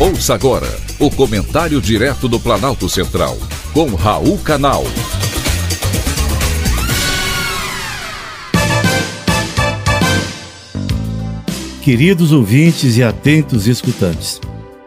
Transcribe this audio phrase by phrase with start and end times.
[0.00, 0.68] Ouça agora
[1.00, 3.36] o comentário direto do Planalto Central,
[3.72, 4.84] com Raul Canal.
[11.82, 14.40] Queridos ouvintes e atentos escutantes.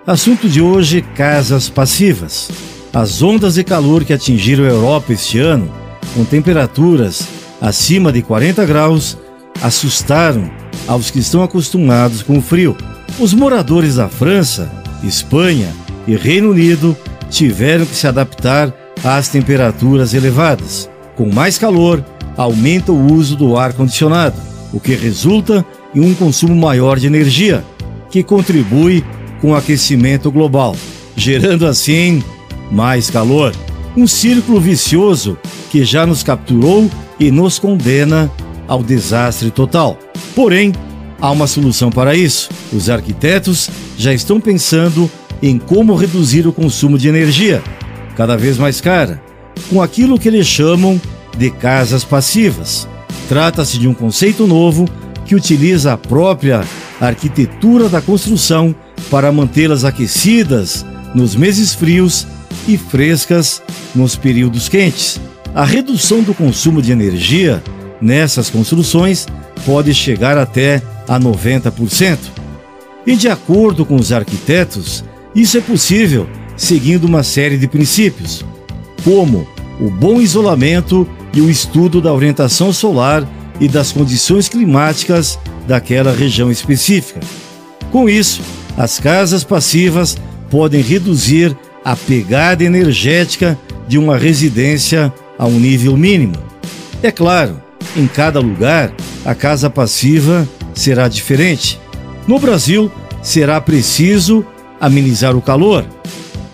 [0.07, 2.49] Assunto de hoje: casas passivas.
[2.93, 5.69] As ondas de calor que atingiram a Europa este ano,
[6.13, 7.27] com temperaturas
[7.59, 9.17] acima de 40 graus,
[9.61, 10.49] assustaram
[10.87, 12.77] aos que estão acostumados com o frio.
[13.19, 15.73] Os moradores da França Espanha
[16.07, 16.95] e Reino Unido
[17.29, 18.73] tiveram que se adaptar
[19.03, 20.89] às temperaturas elevadas.
[21.15, 22.03] Com mais calor,
[22.37, 24.35] aumenta o uso do ar-condicionado,
[24.73, 27.63] o que resulta em um consumo maior de energia,
[28.09, 29.03] que contribui
[29.39, 30.75] com o aquecimento global,
[31.15, 32.23] gerando assim
[32.71, 33.53] mais calor.
[33.95, 35.37] Um círculo vicioso
[35.69, 38.31] que já nos capturou e nos condena
[38.67, 39.97] ao desastre total.
[40.33, 40.71] Porém,
[41.21, 42.49] há uma solução para isso.
[42.73, 45.09] Os arquitetos já estão pensando
[45.41, 47.63] em como reduzir o consumo de energia,
[48.15, 49.21] cada vez mais cara,
[49.69, 50.99] com aquilo que eles chamam
[51.37, 52.87] de casas passivas.
[53.29, 54.89] Trata-se de um conceito novo
[55.25, 56.63] que utiliza a própria
[56.99, 58.75] arquitetura da construção
[59.09, 60.85] para mantê-las aquecidas
[61.15, 62.27] nos meses frios
[62.67, 63.61] e frescas
[63.95, 65.19] nos períodos quentes.
[65.53, 67.61] A redução do consumo de energia
[68.01, 69.27] nessas construções
[69.65, 72.17] pode chegar até a 90%.
[73.05, 75.03] E de acordo com os arquitetos,
[75.35, 78.45] isso é possível seguindo uma série de princípios,
[79.03, 79.45] como
[79.77, 83.27] o bom isolamento e o estudo da orientação solar
[83.59, 87.19] e das condições climáticas daquela região específica.
[87.91, 88.41] Com isso,
[88.77, 90.17] as casas passivas
[90.49, 96.35] podem reduzir a pegada energética de uma residência a um nível mínimo.
[97.03, 97.61] É claro,
[97.97, 98.93] em cada lugar,
[99.25, 101.79] a casa passiva será diferente.
[102.27, 102.91] No Brasil,
[103.21, 104.45] será preciso
[104.79, 105.85] amenizar o calor.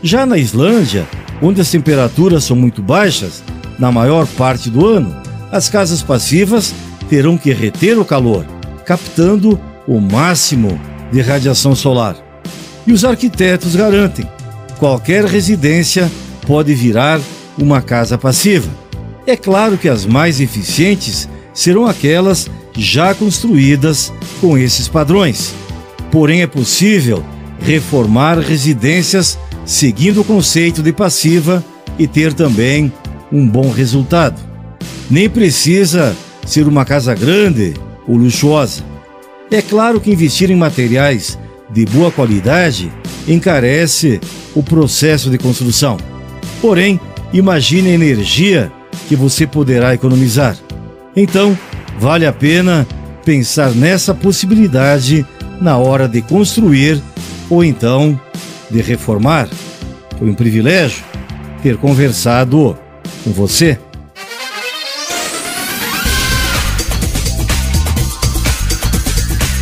[0.01, 1.07] Já na Islândia,
[1.41, 3.43] onde as temperaturas são muito baixas,
[3.79, 5.15] na maior parte do ano,
[5.51, 6.73] as casas passivas
[7.09, 8.45] terão que reter o calor,
[8.85, 10.79] captando o máximo
[11.11, 12.15] de radiação solar.
[12.85, 14.27] E os arquitetos garantem:
[14.77, 16.11] qualquer residência
[16.45, 17.19] pode virar
[17.57, 18.69] uma casa passiva.
[19.25, 25.53] É claro que as mais eficientes serão aquelas já construídas com esses padrões.
[26.11, 27.23] Porém, é possível
[27.61, 31.63] reformar residências seguindo o conceito de passiva
[31.99, 32.91] e ter também
[33.31, 34.39] um bom resultado.
[35.09, 36.15] Nem precisa
[36.45, 37.73] ser uma casa grande
[38.07, 38.83] ou luxuosa.
[39.51, 41.37] É claro que investir em materiais
[41.69, 42.91] de boa qualidade
[43.27, 44.21] encarece
[44.55, 45.97] o processo de construção.
[46.61, 46.99] Porém,
[47.33, 48.71] imagine a energia
[49.07, 50.57] que você poderá economizar.
[51.15, 51.57] Então,
[51.97, 52.87] vale a pena
[53.25, 55.25] pensar nessa possibilidade
[55.59, 57.01] na hora de construir
[57.49, 58.19] ou então
[58.69, 59.49] de reformar.
[60.17, 61.03] Foi um privilégio
[61.61, 62.77] ter conversado
[63.23, 63.77] com você.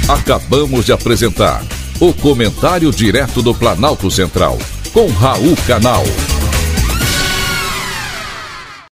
[0.08, 1.64] Acabamos de apresentar
[2.00, 4.60] o Comentário Direto do Planalto Central,
[4.94, 6.04] com Raul Canal.